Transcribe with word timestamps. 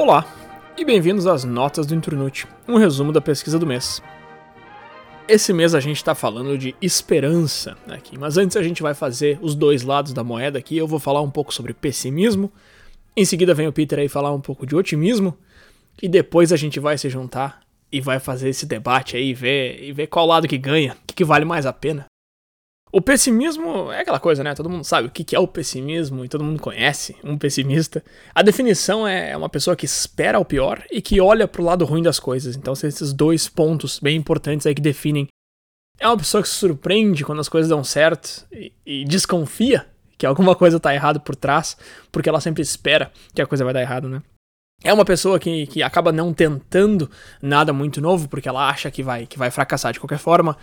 Olá 0.00 0.26
e 0.78 0.82
bem-vindos 0.82 1.26
às 1.26 1.44
Notas 1.44 1.86
do 1.86 1.94
Inturnute, 1.94 2.46
um 2.66 2.78
resumo 2.78 3.12
da 3.12 3.20
pesquisa 3.20 3.58
do 3.58 3.66
mês. 3.66 4.02
Esse 5.28 5.52
mês 5.52 5.74
a 5.74 5.78
gente 5.78 5.98
está 5.98 6.14
falando 6.14 6.56
de 6.56 6.74
esperança 6.80 7.76
aqui, 7.86 8.18
mas 8.18 8.38
antes 8.38 8.56
a 8.56 8.62
gente 8.62 8.80
vai 8.80 8.94
fazer 8.94 9.38
os 9.42 9.54
dois 9.54 9.82
lados 9.82 10.14
da 10.14 10.24
moeda 10.24 10.58
aqui. 10.58 10.74
Eu 10.74 10.86
vou 10.86 10.98
falar 10.98 11.20
um 11.20 11.30
pouco 11.30 11.52
sobre 11.52 11.74
pessimismo, 11.74 12.50
em 13.14 13.26
seguida 13.26 13.52
vem 13.52 13.68
o 13.68 13.72
Peter 13.74 13.98
aí 13.98 14.08
falar 14.08 14.32
um 14.32 14.40
pouco 14.40 14.66
de 14.66 14.74
otimismo, 14.74 15.36
e 16.00 16.08
depois 16.08 16.50
a 16.50 16.56
gente 16.56 16.80
vai 16.80 16.96
se 16.96 17.10
juntar 17.10 17.60
e 17.92 18.00
vai 18.00 18.18
fazer 18.18 18.48
esse 18.48 18.64
debate 18.64 19.18
aí 19.18 19.34
ver, 19.34 19.84
e 19.84 19.92
ver 19.92 20.06
qual 20.06 20.24
lado 20.24 20.48
que 20.48 20.56
ganha, 20.56 20.94
o 20.94 21.06
que, 21.08 21.14
que 21.14 21.24
vale 21.26 21.44
mais 21.44 21.66
a 21.66 21.74
pena. 21.74 22.06
O 22.92 23.00
pessimismo 23.00 23.92
é 23.92 24.00
aquela 24.00 24.18
coisa, 24.18 24.42
né? 24.42 24.52
Todo 24.54 24.68
mundo 24.68 24.82
sabe 24.82 25.06
o 25.06 25.10
que 25.10 25.36
é 25.36 25.38
o 25.38 25.46
pessimismo 25.46 26.24
e 26.24 26.28
todo 26.28 26.42
mundo 26.42 26.60
conhece 26.60 27.16
um 27.22 27.38
pessimista. 27.38 28.02
A 28.34 28.42
definição 28.42 29.06
é 29.06 29.36
uma 29.36 29.48
pessoa 29.48 29.76
que 29.76 29.84
espera 29.84 30.40
o 30.40 30.44
pior 30.44 30.82
e 30.90 31.00
que 31.00 31.20
olha 31.20 31.46
pro 31.46 31.62
lado 31.62 31.84
ruim 31.84 32.02
das 32.02 32.18
coisas. 32.18 32.56
Então, 32.56 32.74
são 32.74 32.88
esses 32.88 33.12
dois 33.12 33.48
pontos 33.48 34.00
bem 34.00 34.16
importantes 34.16 34.66
aí 34.66 34.74
que 34.74 34.82
definem. 34.82 35.28
É 36.00 36.06
uma 36.08 36.16
pessoa 36.16 36.42
que 36.42 36.48
se 36.48 36.56
surpreende 36.56 37.24
quando 37.24 37.40
as 37.40 37.48
coisas 37.48 37.68
dão 37.68 37.84
certo 37.84 38.44
e, 38.50 38.72
e 38.84 39.04
desconfia 39.04 39.86
que 40.18 40.26
alguma 40.26 40.56
coisa 40.56 40.80
tá 40.80 40.92
errada 40.92 41.20
por 41.20 41.36
trás, 41.36 41.76
porque 42.10 42.28
ela 42.28 42.40
sempre 42.40 42.62
espera 42.62 43.12
que 43.32 43.40
a 43.40 43.46
coisa 43.46 43.64
vai 43.64 43.72
dar 43.72 43.82
errado, 43.82 44.08
né? 44.08 44.20
É 44.82 44.92
uma 44.92 45.04
pessoa 45.04 45.38
que, 45.38 45.66
que 45.66 45.82
acaba 45.82 46.10
não 46.10 46.32
tentando 46.32 47.10
nada 47.42 47.70
muito 47.72 48.00
novo 48.00 48.28
porque 48.28 48.48
ela 48.48 48.68
acha 48.68 48.90
que 48.90 49.02
vai, 49.02 49.26
que 49.26 49.38
vai 49.38 49.50
fracassar 49.50 49.92
de 49.92 50.00
qualquer 50.00 50.18
forma, 50.18 50.56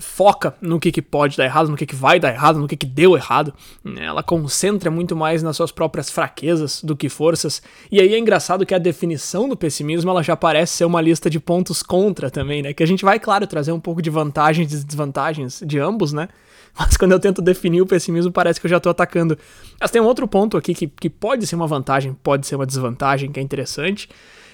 foca 0.00 0.54
no 0.60 0.78
que, 0.78 0.92
que 0.92 1.02
pode 1.02 1.36
dar 1.36 1.44
errado, 1.44 1.68
no 1.68 1.76
que, 1.76 1.84
que 1.84 1.96
vai 1.96 2.20
dar 2.20 2.32
errado, 2.32 2.60
no 2.60 2.68
que, 2.68 2.76
que 2.76 2.86
deu 2.86 3.16
errado. 3.16 3.52
Ela 3.96 4.22
concentra 4.22 4.90
muito 4.90 5.16
mais 5.16 5.42
nas 5.42 5.56
suas 5.56 5.72
próprias 5.72 6.08
fraquezas 6.08 6.82
do 6.84 6.96
que 6.96 7.08
forças. 7.08 7.60
E 7.90 8.00
aí 8.00 8.14
é 8.14 8.18
engraçado 8.18 8.64
que 8.64 8.74
a 8.74 8.78
definição 8.78 9.48
do 9.48 9.56
pessimismo 9.56 10.10
ela 10.10 10.22
já 10.22 10.36
parece 10.36 10.74
ser 10.74 10.84
uma 10.84 11.00
lista 11.00 11.28
de 11.28 11.40
pontos 11.40 11.82
contra 11.82 12.30
também, 12.30 12.62
né? 12.62 12.72
Que 12.72 12.82
a 12.82 12.86
gente 12.86 13.04
vai, 13.04 13.18
claro, 13.18 13.46
trazer 13.46 13.72
um 13.72 13.80
pouco 13.80 14.00
de 14.00 14.08
vantagens 14.10 14.72
e 14.72 14.84
desvantagens 14.84 15.62
de 15.66 15.80
ambos, 15.80 16.12
né? 16.12 16.28
Mas 16.76 16.96
quando 16.96 17.12
eu 17.12 17.20
tento 17.20 17.40
definir 17.42 17.82
o 17.82 17.86
pessimismo, 17.86 18.32
parece 18.32 18.60
que 18.60 18.66
eu 18.66 18.70
já 18.70 18.80
tô 18.80 18.88
atacando. 18.88 19.38
Mas 19.80 19.90
tem 19.90 20.00
um 20.00 20.06
outro 20.06 20.26
ponto 20.26 20.56
aqui 20.56 20.74
que, 20.74 20.86
que 20.86 21.10
pode 21.10 21.46
ser 21.46 21.54
uma 21.54 21.66
vantagem, 21.66 22.16
pode 22.22 22.46
ser 22.46 22.56
uma 22.56 22.66
desvantagem, 22.66 23.30
que 23.30 23.38
é 23.38 23.42
interessante, 23.42 24.08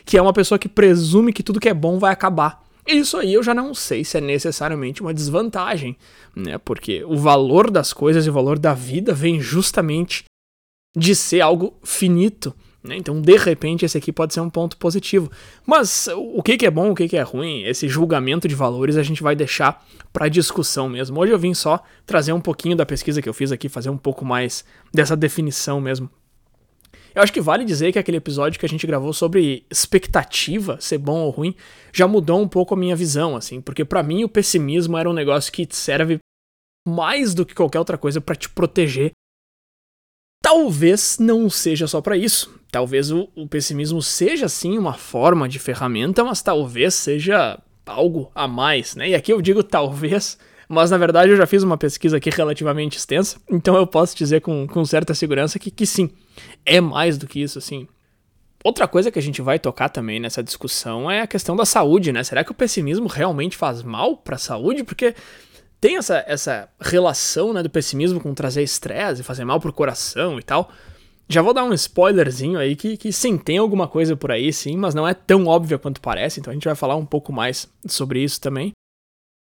que 0.05 0.19
é 0.19 0.23
uma 0.23 0.33
pessoa 0.33 0.59
que 0.59 0.69
presume 0.69 1.33
que 1.33 1.43
tudo 1.43 1.61
que 1.61 1.69
é 1.69 1.75
bom 1.75 1.99
vai 1.99 2.13
acabar. 2.13 2.65
Isso 2.87 3.17
aí 3.17 3.33
eu 3.33 3.43
já 3.43 3.55
não 3.55 3.75
sei 3.75 4.05
se 4.05 4.19
é 4.19 4.21
necessariamente 4.21 5.01
uma 5.01 5.15
desvantagem, 5.15 5.97
né? 6.37 6.59
Porque 6.59 7.03
o 7.05 7.17
valor 7.17 7.71
das 7.71 7.93
coisas 7.93 8.27
e 8.27 8.31
o 8.31 8.33
valor 8.33 8.59
da 8.59 8.75
vida 8.75 9.15
vem 9.15 9.41
justamente 9.41 10.25
de 10.97 11.15
ser 11.15 11.41
algo 11.41 11.75
finito. 11.83 12.55
Né? 12.85 12.97
Então, 12.99 13.21
de 13.21 13.37
repente, 13.39 13.85
esse 13.85 13.97
aqui 13.97 14.13
pode 14.13 14.35
ser 14.35 14.41
um 14.41 14.51
ponto 14.51 14.77
positivo. 14.77 15.31
Mas 15.67 16.07
o 16.15 16.43
que, 16.43 16.59
que 16.59 16.67
é 16.67 16.71
bom, 16.71 16.91
o 16.91 16.95
que, 16.95 17.09
que 17.09 17.17
é 17.17 17.23
ruim, 17.23 17.63
esse 17.63 17.89
julgamento 17.89 18.47
de 18.47 18.55
valores 18.55 18.99
a 18.99 19.03
gente 19.03 19.23
vai 19.23 19.35
deixar 19.35 19.83
para 20.13 20.29
discussão 20.29 20.89
mesmo. 20.89 21.19
Hoje 21.19 21.33
eu 21.33 21.39
vim 21.39 21.55
só 21.55 21.83
trazer 22.05 22.35
um 22.35 22.41
pouquinho 22.41 22.77
da 22.77 22.85
pesquisa 22.85 23.23
que 23.23 23.29
eu 23.29 23.35
fiz 23.35 23.51
aqui, 23.51 23.71
fazer 23.71 23.89
um 23.89 23.97
pouco 23.97 24.25
mais 24.25 24.65
dessa 24.93 25.17
definição 25.17 25.81
mesmo. 25.81 26.11
Eu 27.15 27.23
acho 27.23 27.33
que 27.33 27.41
vale 27.41 27.65
dizer 27.65 27.93
que 27.93 27.99
aquele 27.99 28.17
episódio 28.17 28.59
que 28.59 28.67
a 28.67 28.69
gente 28.69 28.87
gravou 28.87 29.13
sobre 29.13 29.65
expectativa, 29.71 30.77
ser 30.81 30.99
bom 30.99 31.21
ou 31.21 31.31
ruim, 31.31 31.55
já 31.93 32.09
mudou 32.09 32.41
um 32.41 32.49
pouco 32.49 32.75
a 32.75 32.77
minha 32.77 32.97
visão, 32.97 33.37
assim, 33.37 33.61
porque 33.61 33.85
para 33.85 34.03
mim 34.03 34.25
o 34.25 34.29
pessimismo 34.29 34.99
era 34.99 35.09
um 35.09 35.13
negócio 35.13 35.53
que 35.53 35.67
serve 35.71 36.19
mais 36.87 37.33
do 37.33 37.47
que 37.47 37.55
qualquer 37.55 37.79
outra 37.79 37.97
coisa 37.97 38.21
para 38.21 38.35
te 38.35 38.51
proteger 38.51 39.13
Talvez 40.55 41.19
não 41.19 41.51
seja 41.51 41.89
só 41.89 42.01
para 42.01 42.17
isso. 42.17 42.55
Talvez 42.71 43.11
o, 43.11 43.29
o, 43.35 43.49
pessimismo 43.49 44.01
seja 44.01 44.49
sim 44.49 44.79
uma 44.79 44.95
forma 44.95 45.49
de 45.49 45.59
ferramenta, 45.59 46.23
mas 46.23 46.43
talvez 46.43 46.95
seja 46.95 47.59
algo 47.85 48.31
a 48.33 48.47
mais, 48.47 48.95
né? 48.95 49.09
E 49.09 49.17
aqui 49.17 49.33
eu 49.33 49.43
digo 49.43 49.65
talvez, 49.65 50.39
mas 50.69 50.93
na 50.93 50.97
verdade 50.97 51.33
eu 51.33 51.37
já 51.37 51.45
fiz 51.45 51.65
uma 51.65 51.77
pesquisa 51.77 52.19
aqui 52.19 52.31
relativamente 52.31 52.97
extensa, 52.97 53.37
então 53.51 53.75
eu 53.75 53.85
posso 53.85 54.17
dizer 54.17 54.43
com, 54.43 54.65
com 54.69 54.85
certa 54.85 55.13
segurança 55.13 55.59
que, 55.59 55.73
que 55.73 55.85
sim, 55.85 56.09
é 56.65 56.81
mais 56.81 57.19
do 57.19 57.27
que 57.27 57.43
isso, 57.43 57.59
assim. 57.59 57.89
Outra 58.63 58.87
coisa 58.87 59.11
que 59.11 59.19
a 59.19 59.23
gente 59.23 59.43
vai 59.43 59.59
tocar 59.59 59.89
também 59.89 60.21
nessa 60.21 60.41
discussão 60.41 61.11
é 61.11 61.23
a 61.23 61.27
questão 61.27 61.57
da 61.57 61.65
saúde, 61.65 62.13
né? 62.13 62.23
Será 62.23 62.45
que 62.45 62.53
o 62.53 62.55
pessimismo 62.55 63.09
realmente 63.09 63.57
faz 63.57 63.83
mal 63.83 64.17
para 64.17 64.37
a 64.37 64.39
saúde? 64.39 64.85
Porque 64.85 65.17
tem 65.85 65.99
essa, 65.99 66.25
essa 66.27 66.67
relação 66.81 67.53
né, 67.53 67.63
do 67.63 67.69
pessimismo 67.69 68.19
com 68.19 68.33
trazer 68.33 68.63
estresse, 68.63 69.23
fazer 69.23 69.45
mal 69.45 69.61
pro 69.61 69.71
coração 69.71 70.39
e 70.39 70.43
tal. 70.43 70.73
Já 71.29 71.43
vou 71.43 71.53
dar 71.53 71.63
um 71.63 71.75
spoilerzinho 71.75 72.59
aí 72.59 72.75
que, 72.75 72.97
que 72.97 73.13
sim, 73.13 73.37
tem 73.37 73.59
alguma 73.59 73.87
coisa 73.87 74.17
por 74.17 74.31
aí, 74.31 74.51
sim, 74.51 74.79
mas 74.79 74.95
não 74.95 75.07
é 75.07 75.13
tão 75.13 75.47
óbvia 75.47 75.79
quanto 75.79 76.01
parece, 76.01 76.41
então 76.41 76.51
a 76.51 76.55
gente 76.55 76.65
vai 76.65 76.75
falar 76.75 76.97
um 76.97 77.05
pouco 77.05 77.35
mais 77.35 77.69
sobre 77.87 78.25
isso 78.25 78.41
também. 78.41 78.73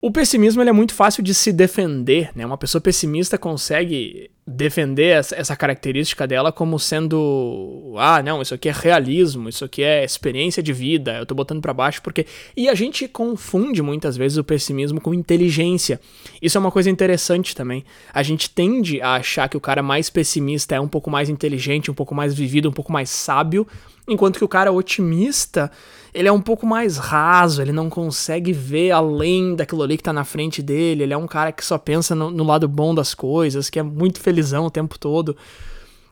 O 0.02 0.10
pessimismo 0.10 0.60
é 0.60 0.70
muito 0.70 0.92
fácil 0.92 1.22
de 1.22 1.32
se 1.32 1.50
defender, 1.50 2.30
né? 2.36 2.44
Uma 2.44 2.58
pessoa 2.58 2.78
pessimista 2.78 3.38
consegue 3.38 4.30
defender 4.46 5.24
essa 5.32 5.56
característica 5.56 6.26
dela 6.26 6.52
como 6.52 6.78
sendo, 6.78 7.94
ah, 7.98 8.22
não, 8.22 8.42
isso 8.42 8.54
aqui 8.54 8.68
é 8.68 8.72
realismo, 8.72 9.48
isso 9.48 9.64
aqui 9.64 9.82
é 9.82 10.04
experiência 10.04 10.62
de 10.62 10.72
vida, 10.72 11.16
eu 11.16 11.24
tô 11.24 11.34
botando 11.34 11.62
para 11.62 11.72
baixo 11.72 12.02
porque 12.02 12.26
e 12.54 12.68
a 12.68 12.74
gente 12.74 13.08
confunde 13.08 13.80
muitas 13.80 14.18
vezes 14.18 14.36
o 14.36 14.44
pessimismo 14.44 15.00
com 15.00 15.14
inteligência. 15.14 15.98
Isso 16.42 16.58
é 16.58 16.60
uma 16.60 16.70
coisa 16.70 16.90
interessante 16.90 17.56
também. 17.56 17.84
A 18.12 18.22
gente 18.22 18.50
tende 18.50 19.00
a 19.00 19.14
achar 19.14 19.48
que 19.48 19.56
o 19.56 19.60
cara 19.60 19.82
mais 19.82 20.10
pessimista 20.10 20.74
é 20.74 20.80
um 20.80 20.88
pouco 20.88 21.10
mais 21.10 21.30
inteligente, 21.30 21.90
um 21.90 21.94
pouco 21.94 22.14
mais 22.14 22.34
vivido, 22.34 22.68
um 22.68 22.72
pouco 22.72 22.92
mais 22.92 23.08
sábio, 23.08 23.66
enquanto 24.08 24.38
que 24.38 24.44
o 24.44 24.48
cara 24.48 24.72
otimista 24.72 25.70
ele 26.14 26.28
é 26.28 26.32
um 26.32 26.40
pouco 26.40 26.64
mais 26.64 26.96
raso, 26.96 27.60
ele 27.60 27.72
não 27.72 27.90
consegue 27.90 28.52
ver 28.52 28.92
além 28.92 29.56
daquilo 29.56 29.82
ali 29.82 29.96
que 29.96 30.02
tá 30.02 30.12
na 30.12 30.22
frente 30.22 30.62
dele, 30.62 31.02
ele 31.02 31.12
é 31.12 31.16
um 31.16 31.26
cara 31.26 31.50
que 31.50 31.64
só 31.64 31.76
pensa 31.76 32.14
no, 32.14 32.30
no 32.30 32.44
lado 32.44 32.68
bom 32.68 32.94
das 32.94 33.14
coisas, 33.14 33.68
que 33.68 33.80
é 33.80 33.82
muito 33.82 34.20
felizão 34.20 34.66
o 34.66 34.70
tempo 34.70 34.96
todo. 34.96 35.36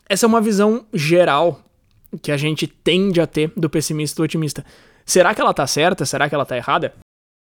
Essa 0.09 0.27
é 0.27 0.29
uma 0.29 0.41
visão 0.41 0.85
geral 0.93 1.61
que 2.21 2.33
a 2.33 2.37
gente 2.37 2.67
tende 2.67 3.21
a 3.21 3.27
ter 3.29 3.53
do 3.57 3.71
pessimista 3.71 4.17
e 4.17 4.21
do 4.21 4.25
otimista. 4.25 4.65
Será 5.07 5.35
que 5.35 5.41
ela 5.41 5.55
tá 5.55 5.67
certa? 5.69 6.05
Será 6.05 6.29
que 6.29 6.35
ela 6.35 6.45
tá 6.45 6.57
errada? 6.57 6.93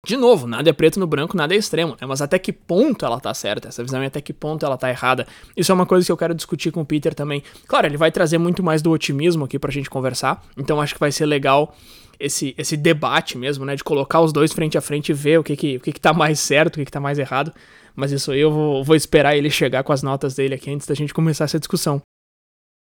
De 0.05 0.17
novo, 0.17 0.45
nada 0.47 0.69
é 0.69 0.73
preto 0.73 0.99
no 0.99 1.07
branco, 1.07 1.37
nada 1.37 1.55
é 1.55 1.57
extremo, 1.57 1.91
né? 1.91 2.05
Mas 2.05 2.21
até 2.21 2.37
que 2.37 2.51
ponto 2.51 3.05
ela 3.05 3.21
tá 3.21 3.33
certa? 3.33 3.69
Essa 3.69 3.81
visão 3.81 4.03
e 4.03 4.05
até 4.05 4.19
que 4.19 4.33
ponto 4.33 4.65
ela 4.65 4.77
tá 4.77 4.89
errada? 4.89 5.25
Isso 5.55 5.71
é 5.71 5.75
uma 5.75 5.85
coisa 5.85 6.05
que 6.05 6.11
eu 6.11 6.17
quero 6.17 6.35
discutir 6.35 6.71
com 6.71 6.81
o 6.81 6.85
Peter 6.85 7.15
também. 7.15 7.41
Claro, 7.65 7.87
ele 7.87 7.95
vai 7.95 8.11
trazer 8.11 8.37
muito 8.37 8.61
mais 8.61 8.81
do 8.81 8.91
otimismo 8.91 9.45
aqui 9.45 9.57
pra 9.57 9.71
gente 9.71 9.89
conversar, 9.89 10.43
então 10.57 10.81
acho 10.81 10.93
que 10.93 10.99
vai 10.99 11.09
ser 11.09 11.25
legal 11.25 11.73
esse, 12.19 12.53
esse 12.57 12.75
debate 12.75 13.37
mesmo, 13.37 13.63
né? 13.63 13.77
De 13.77 13.83
colocar 13.83 14.19
os 14.19 14.33
dois 14.33 14.51
frente 14.51 14.77
a 14.77 14.81
frente 14.81 15.09
e 15.09 15.13
ver 15.13 15.39
o 15.39 15.43
que 15.43 15.55
que, 15.55 15.77
o 15.77 15.79
que, 15.79 15.93
que 15.93 16.01
tá 16.01 16.11
mais 16.11 16.37
certo, 16.37 16.75
o 16.75 16.79
que, 16.79 16.85
que 16.85 16.91
tá 16.91 16.99
mais 16.99 17.17
errado. 17.17 17.53
Mas 17.95 18.11
isso 18.11 18.31
aí 18.31 18.41
eu 18.41 18.51
vou, 18.51 18.83
vou 18.83 18.97
esperar 18.97 19.37
ele 19.37 19.49
chegar 19.49 19.83
com 19.83 19.93
as 19.93 20.03
notas 20.03 20.35
dele 20.35 20.55
aqui 20.55 20.69
antes 20.69 20.85
da 20.85 20.95
gente 20.95 21.13
começar 21.13 21.45
essa 21.45 21.59
discussão. 21.59 22.01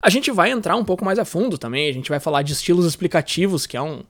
A 0.04 0.10
gente 0.10 0.32
vai 0.32 0.50
entrar 0.50 0.76
um 0.76 0.84
pouco 0.84 1.06
mais 1.06 1.20
a 1.20 1.26
fundo 1.26 1.60
também, 1.60 1.88
a 1.88 1.94
gente 1.94 2.10
vai 2.10 2.20
falar 2.20 2.42
de 2.42 2.54
estilos 2.54 2.84
explicativos, 2.84 3.68
que 3.68 3.78
é 3.78 3.82
um, 3.82 4.02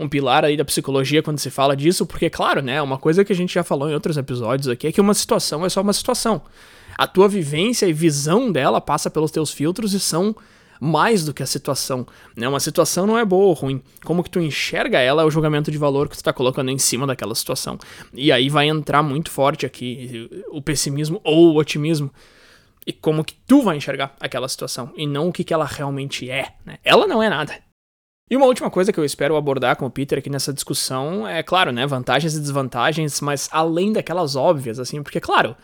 um 0.00 0.08
pilar 0.08 0.46
aí 0.46 0.56
da 0.56 0.64
psicologia 0.64 1.22
quando 1.22 1.38
se 1.38 1.50
fala 1.50 1.76
disso, 1.76 2.06
porque, 2.06 2.30
claro, 2.30 2.62
né, 2.62 2.80
uma 2.80 2.96
coisa 2.96 3.22
que 3.22 3.34
a 3.34 3.36
gente 3.36 3.52
já 3.52 3.62
falou 3.62 3.90
em 3.90 3.92
outros 3.92 4.16
episódios 4.16 4.66
aqui 4.66 4.86
é 4.86 4.92
que 4.92 5.00
uma 5.00 5.12
situação 5.12 5.64
é 5.64 5.68
só 5.68 5.82
uma 5.82 5.92
situação. 5.92 6.40
A 6.96 7.06
tua 7.06 7.28
vivência 7.28 7.84
e 7.84 7.92
visão 7.92 8.50
dela 8.50 8.80
passa 8.80 9.10
pelos 9.10 9.30
teus 9.30 9.52
filtros 9.52 9.92
e 9.92 10.00
são 10.00 10.34
mais 10.80 11.22
do 11.26 11.34
que 11.34 11.42
a 11.42 11.46
situação. 11.46 12.06
Né? 12.34 12.48
Uma 12.48 12.60
situação 12.60 13.06
não 13.06 13.18
é 13.18 13.24
boa 13.26 13.44
ou 13.44 13.52
ruim. 13.52 13.82
Como 14.02 14.24
que 14.24 14.30
tu 14.30 14.40
enxerga 14.40 14.98
ela 14.98 15.20
é 15.20 15.24
o 15.26 15.30
julgamento 15.30 15.70
de 15.70 15.76
valor 15.76 16.08
que 16.08 16.16
tu 16.16 16.20
está 16.20 16.32
colocando 16.32 16.70
em 16.70 16.78
cima 16.78 17.06
daquela 17.06 17.34
situação. 17.34 17.78
E 18.14 18.32
aí 18.32 18.48
vai 18.48 18.68
entrar 18.68 19.02
muito 19.02 19.30
forte 19.30 19.66
aqui 19.66 20.30
o 20.48 20.62
pessimismo 20.62 21.20
ou 21.22 21.52
o 21.52 21.56
otimismo. 21.56 22.10
E 22.86 22.92
como 22.94 23.22
que 23.22 23.34
tu 23.46 23.60
vai 23.60 23.76
enxergar 23.76 24.16
aquela 24.18 24.48
situação. 24.48 24.90
E 24.96 25.06
não 25.06 25.28
o 25.28 25.32
que, 25.32 25.44
que 25.44 25.52
ela 25.52 25.66
realmente 25.66 26.30
é. 26.30 26.54
Né? 26.64 26.78
Ela 26.82 27.06
não 27.06 27.22
é 27.22 27.28
nada. 27.28 27.69
E 28.30 28.36
uma 28.36 28.46
última 28.46 28.70
coisa 28.70 28.92
que 28.92 29.00
eu 29.00 29.04
espero 29.04 29.34
abordar 29.34 29.74
com 29.74 29.84
o 29.86 29.90
Peter 29.90 30.16
aqui 30.16 30.30
nessa 30.30 30.52
discussão 30.52 31.26
é, 31.26 31.42
claro, 31.42 31.72
né, 31.72 31.84
vantagens 31.84 32.36
e 32.36 32.40
desvantagens, 32.40 33.20
mas 33.20 33.48
além 33.50 33.92
daquelas 33.92 34.36
óbvias, 34.36 34.78
assim, 34.78 35.02
porque, 35.02 35.18
claro, 35.18 35.56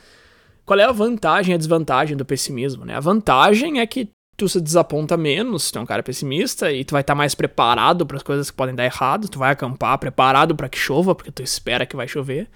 qual 0.64 0.80
é 0.80 0.82
a 0.82 0.90
vantagem 0.90 1.52
e 1.52 1.54
a 1.54 1.58
desvantagem 1.58 2.16
do 2.16 2.24
pessimismo, 2.24 2.84
né? 2.84 2.96
A 2.96 3.00
vantagem 3.00 3.78
é 3.78 3.86
que 3.86 4.10
tu 4.36 4.48
se 4.48 4.60
desaponta 4.60 5.16
menos, 5.16 5.70
tu 5.70 5.78
é 5.78 5.82
um 5.82 5.86
cara 5.86 6.02
pessimista, 6.02 6.72
e 6.72 6.84
tu 6.84 6.90
vai 6.90 7.02
estar 7.02 7.12
tá 7.12 7.16
mais 7.16 7.36
preparado 7.36 8.04
para 8.04 8.16
as 8.16 8.22
coisas 8.24 8.50
que 8.50 8.56
podem 8.56 8.74
dar 8.74 8.84
errado, 8.84 9.28
tu 9.28 9.38
vai 9.38 9.52
acampar 9.52 9.96
preparado 9.98 10.56
para 10.56 10.68
que 10.68 10.76
chova, 10.76 11.14
porque 11.14 11.30
tu 11.30 11.44
espera 11.44 11.86
que 11.86 11.94
vai 11.94 12.08
chover. 12.08 12.48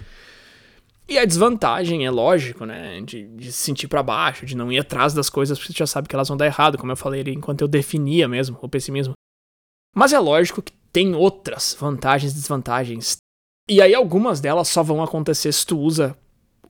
E 1.09 1.19
a 1.19 1.25
desvantagem 1.25 2.05
é 2.05 2.11
lógico, 2.11 2.65
né, 2.65 3.01
de, 3.03 3.29
de 3.29 3.53
se 3.53 3.59
sentir 3.59 3.87
para 3.87 4.03
baixo, 4.03 4.45
de 4.45 4.57
não 4.57 4.73
ir 4.73 4.81
atrás 4.81 5.15
das 5.15 5.31
coisas 5.31 5.57
porque 5.57 5.73
tu 5.73 5.79
já 5.79 5.87
sabe 5.87 6.09
que 6.09 6.17
elas 6.17 6.27
vão 6.27 6.37
dar 6.37 6.47
errado, 6.47 6.77
como 6.77 6.91
eu 6.91 6.97
falei 6.97 7.21
ali 7.21 7.33
enquanto 7.33 7.63
eu 7.63 7.69
definia 7.69 8.27
mesmo 8.27 8.59
o 8.61 8.69
pessimismo. 8.69 9.15
Mas 9.95 10.13
é 10.13 10.19
lógico 10.19 10.63
que 10.63 10.73
tem 10.93 11.15
outras 11.15 11.77
vantagens 11.79 12.33
e 12.33 12.35
desvantagens. 12.35 13.17
E 13.69 13.81
aí 13.81 13.95
algumas 13.95 14.41
delas 14.41 14.69
só 14.69 14.83
vão 14.83 15.03
acontecer 15.03 15.53
se 15.53 15.67
tu 15.67 15.79
usa 15.79 16.17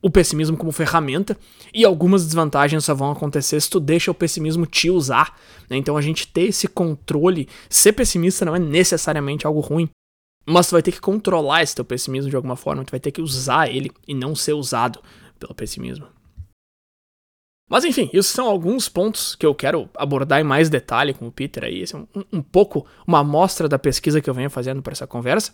o 0.01 0.09
pessimismo 0.09 0.57
como 0.57 0.71
ferramenta 0.71 1.37
e 1.73 1.85
algumas 1.85 2.25
desvantagens 2.25 2.83
só 2.83 2.95
vão 2.95 3.11
acontecer 3.11 3.61
se 3.61 3.69
tu 3.69 3.79
deixa 3.79 4.09
o 4.09 4.15
pessimismo 4.15 4.65
te 4.65 4.89
usar. 4.89 5.39
Né? 5.69 5.77
Então 5.77 5.95
a 5.95 6.01
gente 6.01 6.27
ter 6.27 6.43
esse 6.43 6.67
controle, 6.67 7.47
ser 7.69 7.93
pessimista 7.93 8.43
não 8.45 8.55
é 8.55 8.59
necessariamente 8.59 9.45
algo 9.45 9.59
ruim. 9.59 9.89
Mas 10.45 10.67
tu 10.67 10.71
vai 10.71 10.81
ter 10.81 10.91
que 10.91 10.99
controlar 10.99 11.61
esse 11.61 11.75
teu 11.75 11.85
pessimismo 11.85 12.29
de 12.29 12.35
alguma 12.35 12.55
forma, 12.55 12.83
tu 12.83 12.91
vai 12.91 12.99
ter 12.99 13.11
que 13.11 13.21
usar 13.21 13.69
ele 13.69 13.91
e 14.07 14.13
não 14.13 14.35
ser 14.35 14.53
usado 14.53 14.99
pelo 15.39 15.53
pessimismo. 15.53 16.07
Mas 17.71 17.85
enfim, 17.85 18.09
esses 18.11 18.29
são 18.29 18.47
alguns 18.47 18.89
pontos 18.89 19.33
que 19.33 19.45
eu 19.45 19.55
quero 19.55 19.89
abordar 19.95 20.41
em 20.41 20.43
mais 20.43 20.69
detalhe 20.69 21.13
com 21.13 21.27
o 21.27 21.31
Peter 21.31 21.63
aí. 21.63 21.81
Esse 21.81 21.95
é 21.95 21.99
um, 21.99 22.05
um 22.33 22.41
pouco 22.41 22.85
uma 23.07 23.19
amostra 23.19 23.69
da 23.69 23.79
pesquisa 23.79 24.19
que 24.19 24.29
eu 24.29 24.33
venho 24.33 24.49
fazendo 24.49 24.81
para 24.81 24.91
essa 24.91 25.07
conversa. 25.07 25.53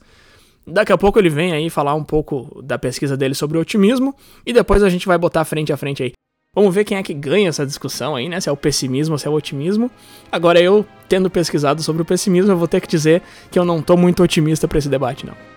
Daqui 0.65 0.91
a 0.91 0.97
pouco 0.97 1.19
ele 1.19 1.29
vem 1.29 1.53
aí 1.53 1.69
falar 1.69 1.93
um 1.93 2.03
pouco 2.03 2.59
da 2.63 2.79
pesquisa 2.79 3.15
dele 3.15 3.35
sobre 3.35 3.59
o 3.59 3.61
otimismo 3.61 4.15
e 4.43 4.51
depois 4.51 4.81
a 4.81 4.89
gente 4.89 5.05
vai 5.05 5.15
botar 5.15 5.45
frente 5.45 5.71
a 5.71 5.77
frente 5.77 6.01
aí. 6.01 6.13
Vamos 6.55 6.73
ver 6.73 6.85
quem 6.85 6.97
é 6.97 7.03
que 7.03 7.13
ganha 7.13 7.49
essa 7.49 7.63
discussão 7.63 8.15
aí, 8.15 8.27
né? 8.27 8.41
Se 8.41 8.49
é 8.49 8.51
o 8.51 8.57
pessimismo 8.57 9.13
ou 9.13 9.19
se 9.19 9.27
é 9.27 9.29
o 9.29 9.33
otimismo. 9.33 9.91
Agora 10.31 10.59
eu, 10.59 10.83
tendo 11.07 11.29
pesquisado 11.29 11.83
sobre 11.83 12.01
o 12.01 12.05
pessimismo, 12.05 12.51
eu 12.51 12.57
vou 12.57 12.67
ter 12.67 12.81
que 12.81 12.87
dizer 12.87 13.21
que 13.51 13.59
eu 13.59 13.63
não 13.63 13.79
tô 13.79 13.95
muito 13.95 14.23
otimista 14.23 14.67
para 14.67 14.79
esse 14.79 14.89
debate, 14.89 15.23
não. 15.23 15.56